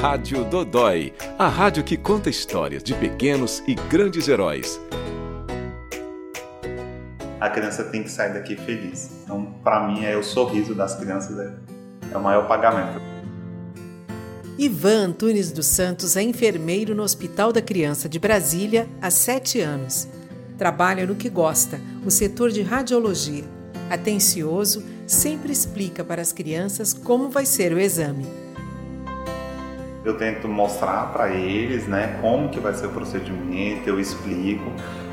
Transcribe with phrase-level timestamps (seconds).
[0.00, 4.80] Rádio Dodói, a rádio que conta histórias de pequenos e grandes heróis.
[7.40, 9.10] A criança tem que sair daqui feliz.
[9.24, 11.52] Então, para mim, é o sorriso das crianças é,
[12.12, 13.00] é o maior pagamento.
[14.56, 20.06] Ivan Antunes dos Santos é enfermeiro no Hospital da Criança de Brasília há sete anos.
[20.56, 23.44] Trabalha no que gosta, o setor de radiologia.
[23.90, 28.47] Atencioso, sempre explica para as crianças como vai ser o exame
[30.08, 34.70] eu tento mostrar para eles, né, como que vai ser o procedimento, eu explico,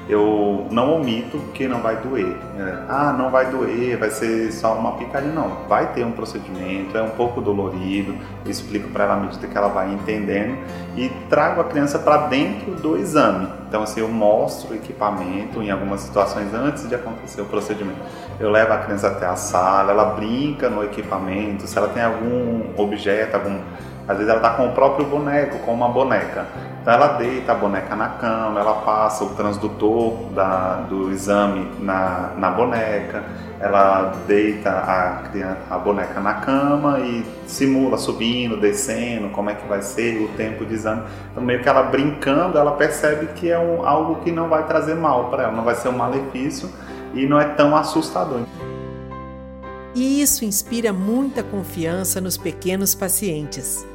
[0.08, 2.38] eu não omito que não vai doer.
[2.56, 2.86] Né?
[2.88, 5.34] Ah, não vai doer, vai ser só uma picadinha.
[5.34, 9.48] Não, vai ter um procedimento, é um pouco dolorido, eu explico para ela à medida
[9.48, 10.58] que ela vai entendendo
[10.96, 13.48] e trago a criança para dentro do exame.
[13.68, 18.00] Então, assim, eu mostro o equipamento em algumas situações antes de acontecer o procedimento.
[18.40, 22.62] Eu levo a criança até a sala, ela brinca no equipamento, se ela tem algum
[22.78, 23.60] objeto, algum
[24.08, 26.46] às vezes ela está com o próprio boneco, com uma boneca.
[26.82, 32.34] Então ela deita a boneca na cama, ela passa o transdutor da, do exame na,
[32.38, 33.24] na boneca,
[33.60, 35.24] ela deita a,
[35.72, 40.64] a boneca na cama e simula subindo, descendo, como é que vai ser o tempo
[40.64, 41.02] de exame.
[41.32, 44.94] Então meio que ela brincando, ela percebe que é um, algo que não vai trazer
[44.94, 46.70] mal para ela, não vai ser um malefício
[47.16, 48.42] e não é tão assustador.
[49.96, 53.88] E isso inspira muita confiança nos pequenos pacientes.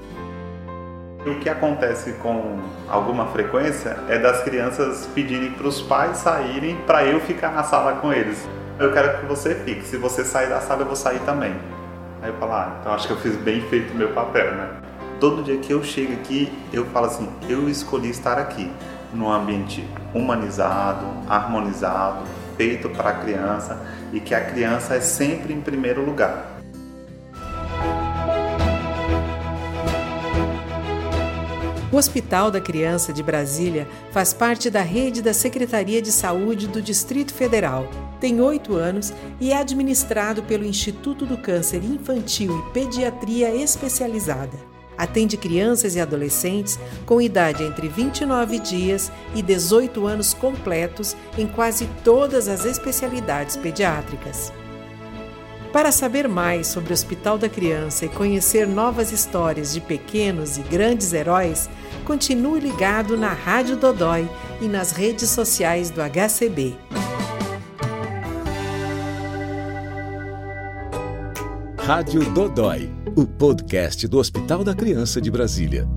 [1.26, 7.04] O que acontece com alguma frequência é das crianças pedirem para os pais saírem para
[7.04, 8.48] eu ficar na sala com eles.
[8.78, 9.84] Eu quero que você fique.
[9.84, 11.54] Se você sair da sala, eu vou sair também.
[12.22, 14.70] Aí eu falo, ah, então acho que eu fiz bem feito o meu papel, né?
[15.20, 18.70] Todo dia que eu chego aqui, eu falo assim, eu escolhi estar aqui,
[19.12, 22.24] num ambiente humanizado, harmonizado,
[22.56, 23.78] feito para a criança
[24.10, 26.59] e que a criança é sempre em primeiro lugar.
[31.92, 36.80] O Hospital da Criança de Brasília faz parte da rede da Secretaria de Saúde do
[36.80, 37.88] Distrito Federal.
[38.20, 44.56] Tem oito anos e é administrado pelo Instituto do Câncer Infantil e Pediatria Especializada.
[44.96, 51.88] Atende crianças e adolescentes com idade entre 29 dias e 18 anos completos em quase
[52.04, 54.52] todas as especialidades pediátricas.
[55.72, 60.62] Para saber mais sobre o Hospital da Criança e conhecer novas histórias de pequenos e
[60.62, 61.70] grandes heróis,
[62.04, 64.28] continue ligado na Rádio Dodói
[64.60, 66.74] e nas redes sociais do HCB.
[71.78, 75.88] Rádio Dodói, o podcast do Hospital da Criança de Brasília.